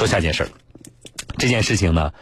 [0.00, 0.48] 说下件事儿，
[1.36, 2.14] 这件事情呢，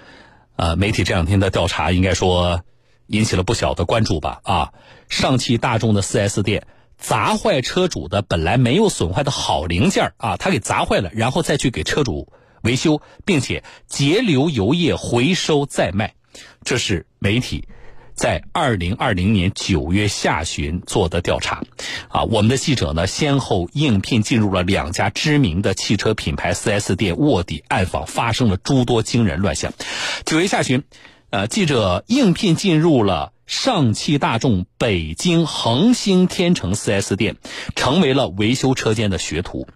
[0.57, 2.65] 呃，媒体这两天的调查应该说
[3.07, 4.41] 引起了不小的关注吧？
[4.43, 4.73] 啊，
[5.09, 16.17] 上汽大众的 4S 店砸坏车主的本来没有损坏的好零件啊，他给砸坏了，然后再去给车主维修，并且节流油液回收再卖，
[16.65, 17.69] 这是媒体。
[18.19, 21.63] 在二零二零年九月下旬做的调查，
[22.09, 29.73] 啊，我们的记者呢先后应聘进入了两家知名的汽车品牌 4S 店卧底暗访，发生了诸多惊人乱象。
[30.27, 30.83] 九月下旬，
[31.31, 37.37] 呃，记者应聘进入了上汽大众北京恒星天成 4S 店，
[37.77, 39.69] 成为了维修车间的学徒。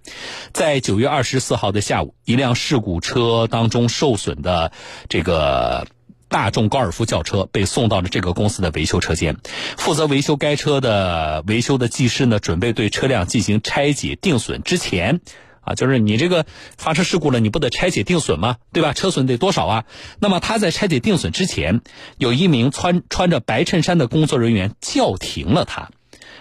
[0.53, 4.73] 在九月二十四号的下午，一辆事故车当中受损的
[5.09, 5.87] 这个。
[6.33, 9.37] 大众高尔夫轿车被送到了这个公司的维修车间，
[9.77, 15.21] 负责维修该车的维修的技师呢，准备对车辆进行拆解定损之前，
[15.61, 16.47] 啊，就是你这个
[16.79, 18.57] 发生事故了，你不得拆解定损吗？
[18.73, 18.95] 对吧？
[18.95, 19.85] 车损得多少啊？
[20.19, 21.83] 那么他在拆解定损之前，
[22.17, 25.91] 有一名穿穿着白衬衫的工作人员叫停了他，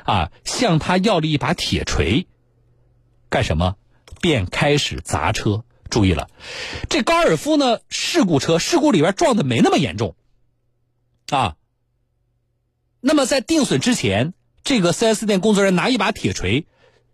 [0.06, 2.26] 啊，向他要了一把铁锤，
[3.30, 3.76] 干什么？
[4.22, 5.66] 便开始砸车。
[5.92, 6.30] 注意了，
[6.90, 7.82] 这高尔夫呢？
[7.90, 10.16] 事故车事故里边撞的没那么严重，
[11.30, 11.58] 啊。
[13.02, 14.34] 那么在定损之前，
[14.64, 16.66] 这个 4S 店工作人员拿一把铁锤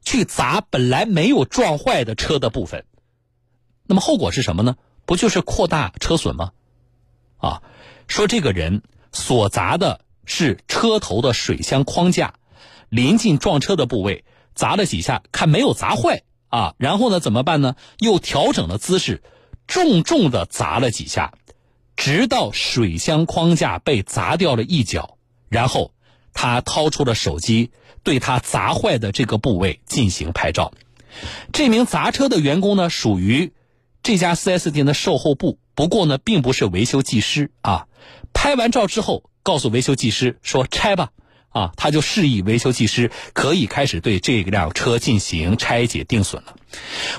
[0.02, 2.86] 去砸本来没有撞坏的车的部分，
[3.84, 4.78] 那么后果是什么呢？
[5.06, 6.52] 不就是扩大车损吗？
[7.38, 7.64] 啊，
[8.08, 12.36] 说这个人所砸的是车头的水箱框架，
[12.90, 16.24] 临近撞车的部位砸了几下，看没有砸坏。
[16.50, 17.20] 啊，然后呢？
[17.20, 17.76] 怎么办呢？
[18.00, 19.22] 又调整了姿势，
[19.68, 21.34] 重重的砸了几下，
[21.96, 25.18] 直到水箱框架被砸掉了一角。
[25.50, 25.94] 然后
[26.34, 27.72] 他掏出了手机，
[28.04, 30.74] 对他砸坏的这个部位进行拍照。
[31.52, 33.54] 这名砸车的员工呢，属于
[34.04, 37.88] 这家 4S 店的售后部，不过呢，并不是维修技师啊。
[38.34, 41.12] 拍完照之后，告诉维修技师说：“拆吧。”
[41.58, 46.56] 啊，他就示意维修技师可以开始对这辆车进行拆解定损了。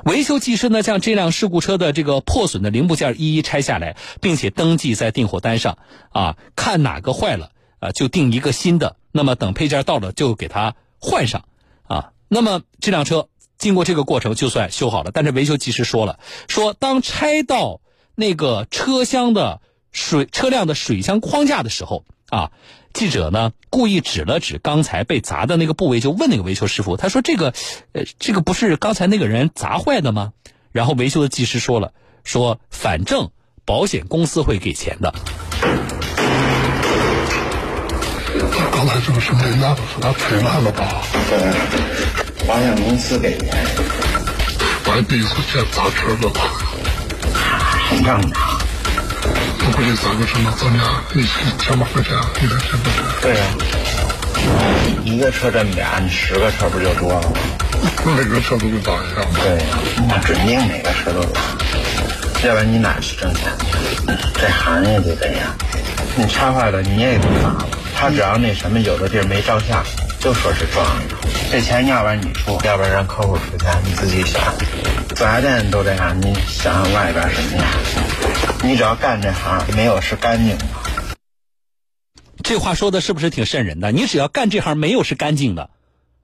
[0.05, 5.79] 维修技师呢，将这辆事故车的这个破损的零部件一一拆下来，并且登记在订货单上。
[6.11, 7.51] 啊，看哪个坏了
[7.81, 8.95] 啊，就订一个新的。
[9.11, 11.45] 那么等配件到了，就给它换上。
[11.83, 13.29] 啊，那么这辆车
[13.59, 15.11] 经过这个过程就算修好了。
[15.13, 17.81] 但是维修技师说了，说当拆到
[18.15, 19.61] 那个车厢的
[19.91, 22.51] 水车辆的水箱框架的时候，啊。
[22.95, 27.53] 记者呢故意指了指刚才被砸的那个部位，就问那个维修师傅：“他说这个，
[27.93, 30.33] 呃，这个不是刚才那个人砸坏的吗？”
[30.73, 31.93] 然后维修的技师说了
[32.25, 33.31] ：“说反正
[33.65, 35.15] 保险公司会给钱的。”
[38.73, 41.03] 刚才这个是没烂，是他赔烂了吧？
[41.29, 43.49] 对，保险公司给钱。
[44.87, 46.41] 我第一次见砸车的吧？
[47.91, 48.48] 很正常。
[49.71, 51.05] 我给你砸个车能怎么样？
[51.15, 51.23] 一
[51.61, 53.05] 千把块钱，一两千块钱。
[53.21, 53.45] 对呀，
[55.05, 57.37] 一个车这么点，你十个车不就多了吗？
[58.17, 59.21] 每个车都给砸一下。
[59.43, 59.79] 对呀，
[60.09, 63.45] 那指定每个车都砸，要不然你哪去挣钱
[64.07, 64.15] 去？
[64.41, 65.55] 这行业就这样，
[66.17, 69.85] 你拆坏了你也得砸了，他只要那什么有的地儿没照相，
[70.19, 71.03] 就说是撞了。
[71.53, 74.43] 这钱要不然你出，要不然让客户出钱，你自己想。
[75.15, 77.67] 四 S 店都这样，你想想外边什么样？
[78.69, 80.67] 你只要干这行，没有是干净的。
[82.45, 83.93] 这话说的是不是挺瘆人的？
[83.93, 85.71] 你只要干这行，没有是干净的，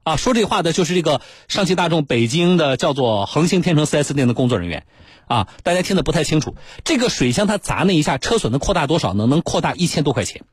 [0.03, 4.85] 啊，说这话的就是这个上汽大众北京的叫做恒星天成 4S 店的工作人员，
[5.25, 6.55] 啊，大家听得不太清楚。
[6.83, 9.25] 这个水箱它砸那一下，车损能扩大多少呢？
[9.25, 10.43] 能扩大一千多块钱，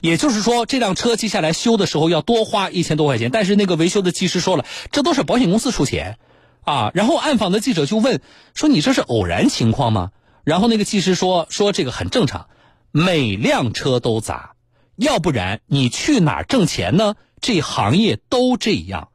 [0.00, 3.30] 也就是说，这辆车接下来修的时候要多花一千多块钱。
[3.30, 6.18] 但是那个维修的技师说了，这都是保险公司出钱，
[6.62, 8.20] 啊，然后暗访的记者就问
[8.52, 10.10] 说：“你这是偶然情况吗？”
[10.44, 12.48] 然后那个技师说说这个很正常，
[12.90, 14.54] 每辆车都砸，
[14.96, 17.14] 要不然你去哪儿挣钱呢？
[17.40, 19.08] 这行业都这样，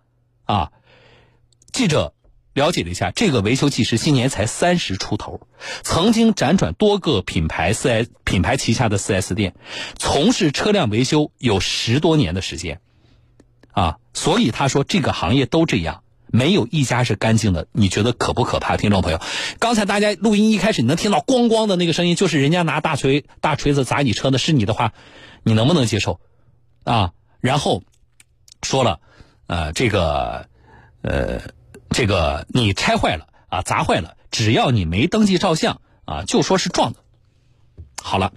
[0.46, 0.72] 啊！
[1.72, 2.14] 记者
[2.54, 5.48] 了解了一下，这个维修技师今年才三十出头，
[5.84, 9.56] 曾经辗转多个品牌四 S 品牌旗下的四 S 店，
[9.98, 12.80] 从事车辆维修有十多年的时间，
[13.74, 13.98] 啊！
[14.14, 16.02] 所以他说这个行业都这样。
[16.36, 18.76] 没有一家是干净的，你觉得可不可怕？
[18.76, 19.22] 听众朋友，
[19.58, 24.92] 刚才大家录音一开始你能听到咣咣的那个声音，就是人家拿大锤大锤子砸你车的，是你的话，
[25.44, 26.20] 你能不能接受？
[26.84, 27.84] 啊，然后
[28.62, 29.00] 说了，
[29.48, 30.50] 呃，这个，
[31.02, 31.42] 呃，
[31.90, 37.00] 这个你拆坏了啊，砸坏了，只要你没登记照相啊，就说是撞的。
[38.04, 38.34] 好了，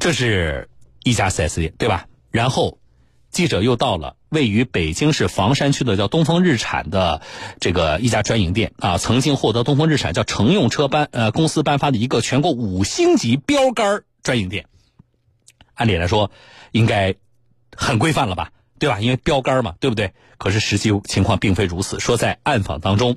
[0.00, 0.68] 这是
[1.04, 2.06] 一家四 S 店，对吧？
[2.30, 2.78] 然后
[3.32, 7.22] 记者又到了位于北京市房山区的叫东风日产的
[7.60, 14.66] 这个一家专营店啊，曾经获得东风日产叫乘用车颁呃公司颁发的一个全国五星级标杆专营店。
[15.74, 16.30] 按理来说，
[16.72, 17.14] 应该
[17.74, 19.00] 很规范了吧，对吧？
[19.00, 20.12] 因为标杆嘛，对不对？
[20.36, 21.98] 可是实际情况并非如此。
[22.00, 23.16] 说在暗访当中，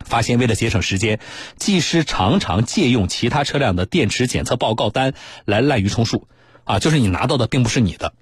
[0.00, 1.20] 发现为了节省时间，
[1.56, 5.14] 技师常常借用其他车辆的电池检测报告单
[5.44, 6.26] 来滥竽充数，
[6.64, 8.12] 啊，就是你拿到的并不是你的。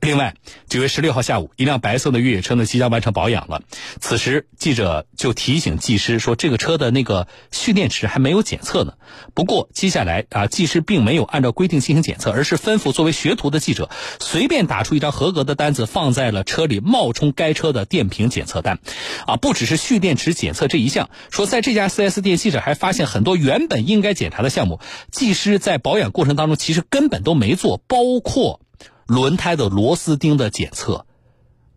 [0.00, 0.34] 另外，
[0.68, 3.62] 九月十六号下午，一辆白色的越野车呢即将完成保养了。
[4.00, 8.94] 此时，记者就提醒技师说，这个车的那个蓄电池还没有检测呢。
[9.34, 13.90] 不过，接下来啊，技师并没有按照规定进行检测，而是吩咐作为学徒的记者
[14.20, 18.78] 随便打出一张合格的单子，放在了车里冒充该车的电瓶检测单。
[19.26, 24.80] 啊，不只是蓄电池检测这一项，说在这家 4S 店，记者还发现很多原本应该检查的项目，
[25.10, 28.60] 技师在保养过程当中其实根本都没做，包括。
[29.08, 31.06] 轮胎的螺丝钉的检测，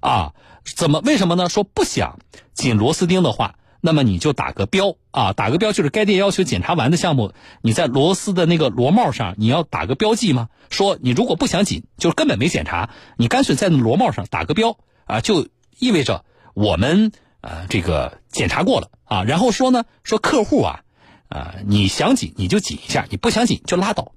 [0.01, 0.33] 啊，
[0.65, 1.47] 怎么为什么呢？
[1.47, 2.19] 说不想
[2.53, 7.31] 紧螺丝钉的话，那么你就打个标啊，打个标就是该店要求检查完的项目，
[7.61, 10.49] 你在螺丝的那个螺帽上你要打个标记吗？
[10.69, 15.47] 说你如果不想紧，就根本没检查，你干脆在螺帽上打个标啊，就
[15.79, 19.23] 意味着我们呃这个检查过了啊。
[19.23, 20.81] 然后说呢，说客户啊，
[21.29, 24.11] 啊你想紧你就紧一下，你不想紧就拉倒，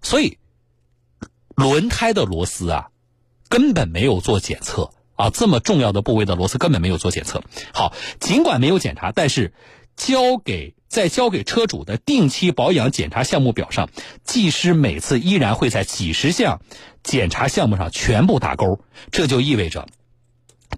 [0.00, 0.38] 所以。
[1.56, 2.88] 轮胎的螺丝啊，
[3.48, 7.42] 根本没有做检测啊，这么重要的部位的螺丝根本没有做检测。
[7.72, 9.52] 好，尽管没有检查，但是
[9.96, 13.90] 交给在交给车主的定期保养检查项目表上，
[14.24, 16.60] 技师每次依然会在几十项
[17.02, 18.80] 检查项目上全部打勾。
[19.10, 19.86] 这就意味着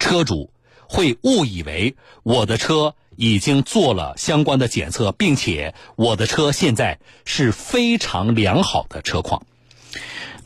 [0.01, 0.53] 车主
[0.89, 9.47] 会误以为我的车已经做了相关的检测，并且我的车现在是非常良好的车况。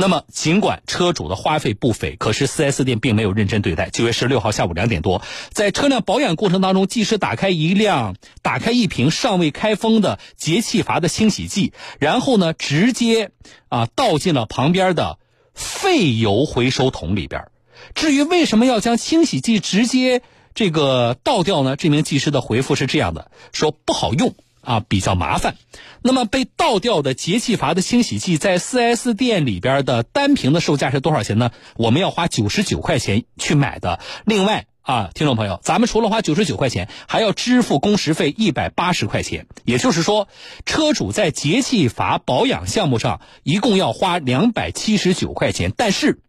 [0.00, 3.90] 那么，尽管车主的花费不菲，可是 4S 店并没有认真对待。
[3.90, 13.32] 九月十六号下午两点多，在车辆保养过程当中，技师打开一辆、打开一瓶尚未开封的节气阀的清洗剂，然后呢，直接
[13.68, 15.18] 啊倒进了旁边的
[15.52, 17.48] 废油回收桶里边。
[17.96, 20.22] 至于为什么要将清洗剂直接
[20.54, 21.74] 这个倒掉呢？
[21.74, 24.36] 这名技师的回复是这样的：说不好用。
[24.68, 25.56] 啊，比较麻烦。
[26.02, 31.52] 那么被倒掉的节气阀的清洗剂，在 4S 店里边的单瓶的售价是多少钱呢？
[31.76, 33.98] 我们要花九十九块钱去买的。
[34.26, 39.46] 另外啊，听众朋友，咱们除了花九十九块钱，还要支付工时费一百八十块钱。
[39.64, 40.28] 也就是说，
[40.66, 45.72] 车主在节气阀保养项目上一共要花两百七十九块钱。
[45.74, 46.20] 但是，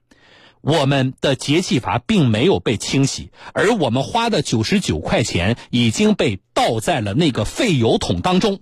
[0.61, 8.59] 我们的节气阀并没有被清洗，而我们花的九十九块钱已经被倒在了那个废油桶当中。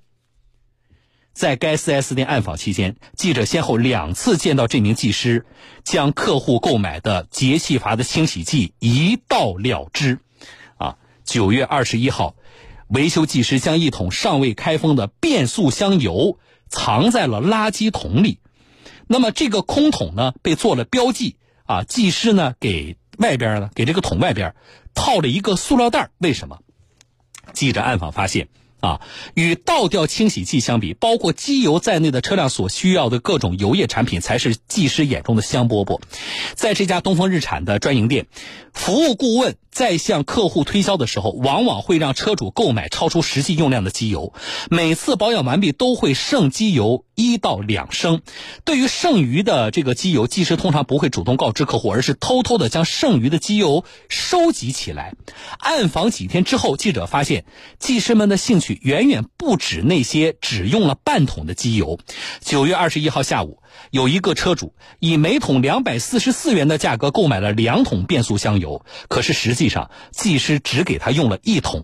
[1.34, 5.46] 在该 4S 店暗访期间，记者先后两次见到这名技师
[5.84, 10.20] 将客户购买的节气阀的清洗剂一倒了之。
[10.78, 12.36] 啊，九月二十一号，
[12.88, 16.40] 维修技师将一桶尚未开封的变速箱油
[16.70, 18.40] 藏在了垃圾桶里。
[19.08, 21.38] 那么这个空桶呢，被做了标记。
[21.68, 24.56] 啊，技师呢给外边呢给这个桶外边
[24.96, 26.58] 套了一个塑料袋，为什么？
[27.54, 28.48] 记者暗访发现。
[28.80, 29.02] 啊，
[29.34, 36.00] 与倒掉清洗剂相比，包括机油在内的车辆所需要的各种油液产品，才是技师眼中的香饽饽。
[36.54, 38.28] 在这家东风日产的专营店，
[38.74, 44.32] 服务顾问在向客户推销的时候，往往会让车主购买超出实际用量的机油。
[44.70, 48.22] 每次保养完毕，都会剩机油一到两升。
[48.64, 55.16] 对于剩余的这个机油，技师通常不会主动告知客户，而是偷偷的将剩余的机油收集起来。
[55.58, 57.44] 暗访几天之后，记者发现，
[57.80, 58.67] 技师们的兴趣。
[58.74, 62.00] 远远不止那些只用了半桶的机油。
[62.42, 71.84] 九月二十一号下午，有一个车主以每桶两百四十四元的价格购买了两桶变速箱油，可是实际上技师只给他用了一桶。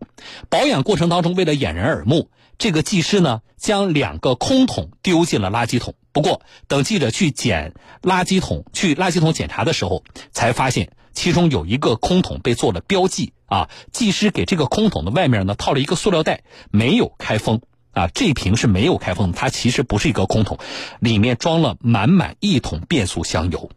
[0.50, 5.96] 保养过程当中，为了掩人耳目，这个技师呢将两个空桶丢进了垃圾桶。
[6.12, 13.34] 不过，等记者去捡垃圾桶、去垃圾桶检查的时候，才发现其中有一个空桶被做了标记。
[13.53, 16.41] 啊，技师给这个空桶的外面呢套了一个塑料袋，
[16.72, 17.62] 没有开封。
[17.91, 20.57] 啊，这瓶是没有开封，它其实不是一个空桶，
[21.00, 23.69] 里面装了满满一桶变速箱油。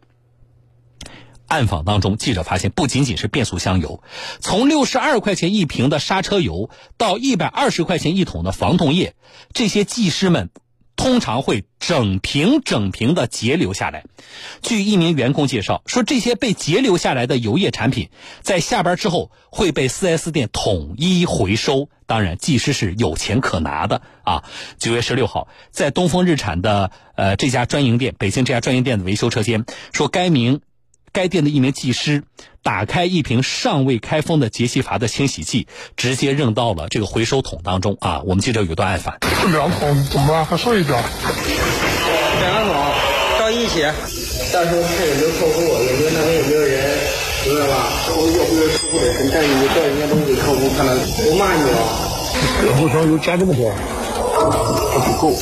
[1.47, 4.01] 暗访当中，记者发现，不仅仅是变速箱油，
[4.39, 9.13] 从六十二块钱一瓶的刹车油到一百二十块钱一桶的防冻液，
[9.53, 10.49] 这些技师们。
[10.97, 14.03] 通常会整瓶整瓶的截留下来。
[14.61, 18.09] 据一名员工介绍说，这些被截留下来的油液产品，
[18.41, 21.87] 在下班之后会被 4S 店统一回收。
[22.05, 24.43] 当然，技师是有钱可拿的啊。
[24.77, 30.61] 九月十六号，在东风日产的呃这家专营店，北京这家专营店的维修车间，说该名。
[31.17, 32.21] 该店的一名技师
[32.61, 38.21] 打开一瓶尚未开封的杰西阀的清洗剂，直接扔到了这个回收桶当中啊。
[38.23, 39.17] 我们记者有段案发，
[39.51, 40.45] 两桶怎么办？
[40.45, 41.03] 还剩一点。
[42.39, 42.75] 两个桶
[43.39, 43.81] 到一起，
[44.53, 46.99] 到时候看有没有客户，有没有那边有没有人，
[47.47, 47.73] 明白吧？
[48.09, 51.81] 我要不要客户的事，但是你带人家东西给客户看了，不骂你了。
[52.61, 53.73] 两壶香油加这么多，
[54.93, 55.33] 还不够。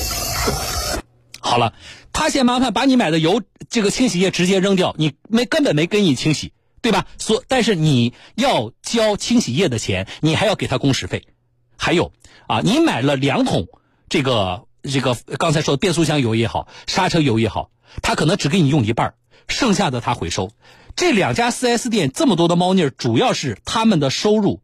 [1.42, 1.74] 好了，
[2.18, 7.06] 他嫌麻烦，把你买的油这个清洗液直接扔掉，你没根本没跟你清洗，对吧？
[7.18, 11.28] 所但是你要交清洗液的钱，你还要给他工时费，
[11.76, 12.14] 还有
[12.48, 13.68] 啊，你买了两桶
[14.08, 17.70] 这个这个刚才说的变速箱油也好，刹车油也好，
[18.02, 19.16] 他可能只给你用一半，
[19.50, 20.52] 剩下的他回收。
[20.96, 24.62] 这两家 4S 店这么多的猫腻，主要是他们的收入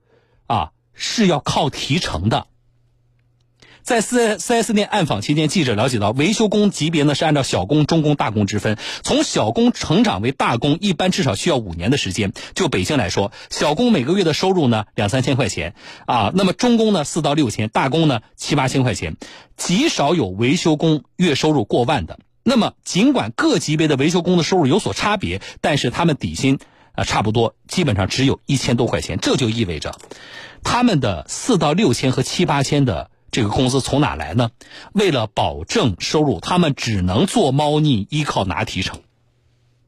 [0.48, 2.48] 啊是要靠提成的。
[3.84, 8.78] 在四四 S 店暗访期间，记者了解到，维修工级别呢是按照小工、中工、大工之分。
[9.04, 12.32] 从小工成长为大工，一般至少需要五年的时间。
[12.54, 15.74] 就北京来说，小工每个月的收入呢两三千块钱
[16.06, 19.16] 啊，那么中工呢四到六千，大工呢七八千块钱，
[19.58, 22.20] 极少有维修工月收入过万的。
[22.44, 26.60] 那么，尽管各级别的维修工的收入有所差别，但是他们底薪
[26.94, 29.20] 啊差不多，基本上只有一千多块钱。
[29.22, 29.96] 这就意味着，
[30.64, 33.11] 他们的四到六千和七八千的。
[33.32, 34.52] 这个工资从哪来呢？
[34.94, 39.00] 为了保证收入，他们只能做猫腻，依靠拿提成。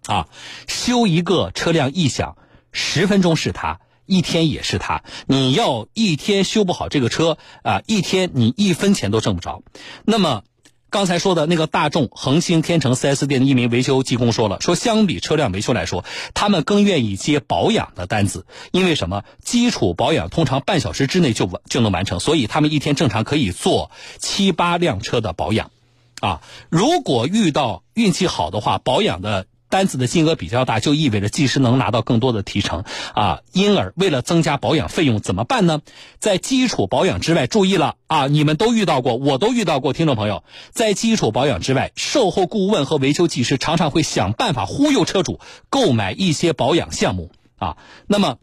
[0.05, 0.27] 啊，
[0.67, 2.37] 修一个车辆异响，
[2.71, 5.03] 十分钟是他，一天也是他。
[5.27, 9.61] 你要一天修不好这个车啊，一天你一分钱都挣不着。
[10.05, 10.43] 那么。
[10.93, 19.23] 刚才说的那个大众恒星天成 4S 店的一名维修技工说了，说相比车辆维修来说，他们更愿意接保养的单子，因为什么？
[19.43, 25.71] 基础保养通常半小时之内就就能完成，所以他们一天正常可以做七八辆车的保养，
[26.21, 29.47] 啊，如果遇到运气好的话，保养的。
[29.73, 32.83] 单子的金额比较大，就意味着技师能拿到更多的提成
[33.15, 33.39] 啊。
[33.53, 35.81] 因而，为了增加保养费用，怎么办呢？
[36.19, 38.27] 在基础保养之外，注意了啊！
[38.27, 39.91] 你们都遇到过，我都遇到过。
[39.91, 45.39] 听众朋友，在基础保养之外，售后顾问和维修技师常常会想办法忽悠车主
[45.71, 47.77] 购买一些保养项目啊。
[48.05, 48.37] 那么。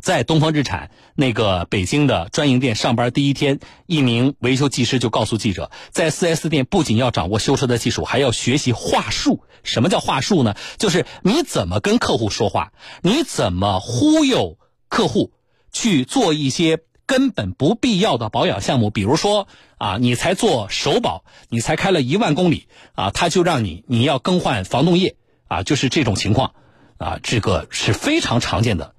[0.00, 9.44] 在东风日产那个北京的专营店上班第一天，一名维修技师就告诉记者，在 4S 店不仅要掌握修车的技术，还要学习话术。
[9.62, 10.56] 什么叫话术呢？
[10.78, 14.56] 就是你怎么跟客户说话，你怎么忽悠
[14.88, 15.32] 客户
[15.70, 18.88] 去做一些根本不必要的保养项目。
[18.88, 25.16] 比如说啊，你才做首保，你才开了一万公里啊，他就让你你要更换防冻液
[25.46, 26.54] 啊，就是这种情况
[26.96, 28.94] 啊，这个是非常常见的。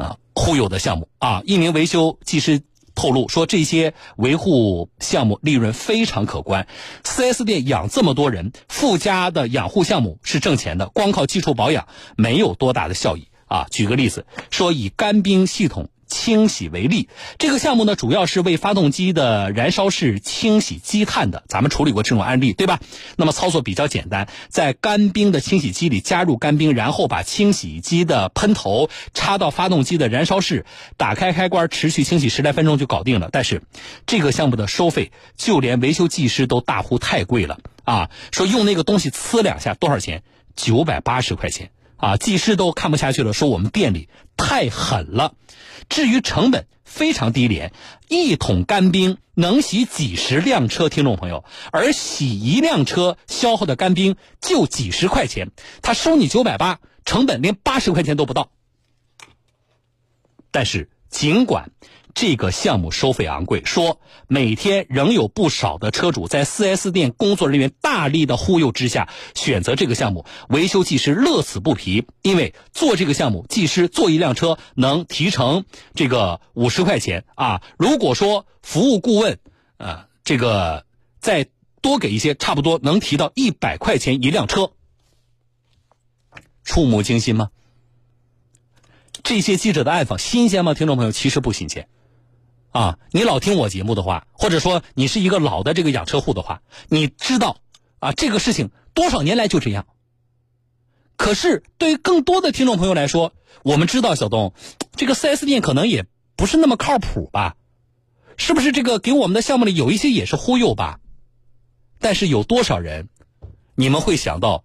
[0.00, 1.42] 啊，忽悠的项目啊！
[1.44, 2.62] 一名维修技师
[2.94, 6.66] 透露说，这些维护项目利润非常可观。
[7.04, 13.66] 4S 店养这么多人，附加的养护项目是挣钱的，光靠基础保养没有多大的效益啊。
[13.70, 15.89] 举个例子，说以干冰系统。
[16.10, 21.44] 清洗为例，这个项目呢，主要是为发动机的燃烧室清洗积碳的。
[21.46, 22.80] 咱们处理过这种案例，对吧？
[23.16, 33.30] 那么操作比较简单，在干冰的清洗机里加入干冰，然后把清洗机的喷头插到发动机的燃烧室，打开开关，持续清洗十来分钟就搞定了。
[33.32, 33.62] 但是，
[34.04, 38.10] 这个项目的收费，就连维修技师都大呼太贵了啊！
[38.32, 40.22] 说用那个东西呲两下多少钱？
[40.56, 41.70] 九百八十块钱。
[41.96, 44.08] 啊，技师都看不下去了，说我们店里
[44.40, 45.34] 太狠了。
[45.90, 47.72] 至于成本非常低廉，
[48.08, 55.50] 一桶干冰能洗几十辆车，听众朋友，而洗一辆车消耗的干冰就几十块钱，
[55.82, 58.50] 他收你九百八，成本连八十块钱都不到。
[60.50, 61.70] 但是尽管。
[62.14, 75.64] 这个项目收费昂贵，说每天仍有不少的车主在 4S 店工作人员大力的忽悠之下选择这个项目，维修技师乐此不疲，因为做这个项目，技师做一辆车能提成
[75.94, 77.62] 这个五十块钱啊。
[77.78, 79.38] 如果说服务顾问，
[79.78, 80.84] 啊，这个
[81.20, 81.46] 再
[81.80, 84.72] 多给一些，差不多能提到一百块钱一辆车，
[86.64, 87.50] 触目惊心吗？
[89.22, 90.74] 这些记者的暗访新鲜吗？
[90.74, 91.88] 听众朋友，其实不新鲜。
[92.70, 97.58] 啊，你老听我节目的话，或者说你是一个老的这个养车户的话，你知道
[97.98, 99.86] 啊，这个事情多少年来就这样。
[101.16, 104.54] 可是对于更多的听众朋友来说，我们知道小东，
[104.96, 107.56] 这个 4S 店可能也不是那么靠谱吧？
[108.36, 111.00] 是不是这个给我们的项目里有一些也是忽悠吧？
[111.98, 113.08] 但是有多少人，
[113.74, 114.64] 你们会想到，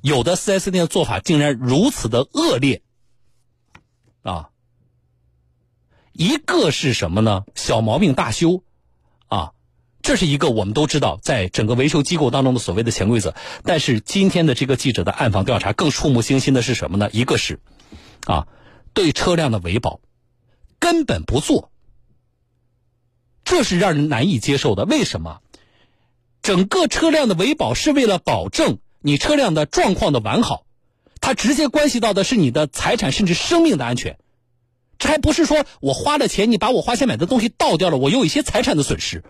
[0.00, 2.80] 有的 4S 店的做法竟然如此的恶劣
[4.22, 4.50] 啊？
[6.18, 7.44] 一个是什么呢？
[7.54, 8.64] 小毛病大修，
[9.28, 9.52] 啊，
[10.02, 13.36] 这是一个我们都知道，在整个维修机构当中的所谓的潜规则。
[13.62, 17.08] 但是今天的这个记者的暗访调查更触目惊心的是什么呢？
[17.12, 17.60] 一个是，
[18.26, 18.48] 啊，
[18.94, 20.00] 对车辆的维保
[20.80, 21.70] 根本不做，
[23.44, 24.84] 这是让人难以接受的。
[24.86, 25.38] 为什么？
[26.42, 30.64] 整个车辆的维保是为了保证你车辆的状况的完好，
[31.20, 34.18] 它直接关系到的是你的财产甚至生命的安全。
[34.98, 39.22] 这还不是说我花了钱，你把我花钱买的东西倒掉了，我有一些财产的损失，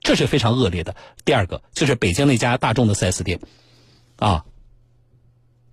[0.00, 0.96] 这是非常恶劣的。
[1.26, 3.40] 第二个就是北京那家大众的 4S 店，
[4.16, 4.46] 啊，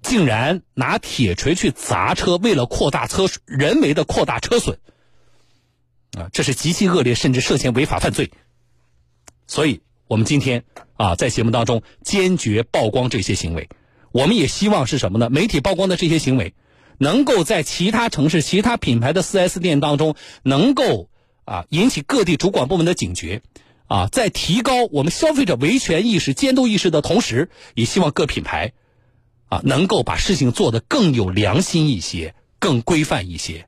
[0.02, 4.80] 竟然拿铁锤去砸车，为了扩大车人为的扩大车损，
[6.18, 8.32] 啊，这是极其恶劣，甚至涉嫌违法犯罪。
[9.48, 10.66] 所以，我们今天
[10.98, 13.70] 啊，在节目当中坚决曝光这些行为，
[14.12, 15.30] 我们也希望是什么呢？
[15.30, 16.54] 媒体曝光的这些行为。
[16.98, 21.10] 能够在其他城市、其他品牌的 4S 店当中，能够
[21.46, 23.42] 啊引起各地主管部门的警觉，
[23.88, 28.74] 啊，在提高我们消费者维权意识、监督意识的同时，也希望各品牌
[29.48, 33.68] 啊能够把事情做得更有良心一些、更规范一些。